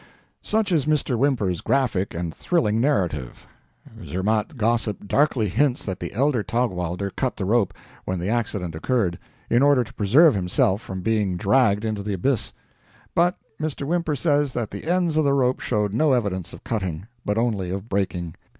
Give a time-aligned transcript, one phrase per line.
[0.41, 1.15] Such is Mr.
[1.15, 3.45] Whymper's graphic and thrilling narrative.
[4.03, 7.71] Zermatt gossip darkly hints that the elder Taugwalder cut the rope,
[8.03, 12.51] when the accident occurred, in order to preserve himself from being dragged into the abyss;
[13.13, 13.85] but Mr.
[13.85, 17.69] Whymper says that the ends of the rope showed no evidence of cutting, but only
[17.69, 18.33] of breaking.